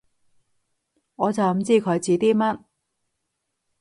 [1.15, 2.59] 我就唔知佢指啲乜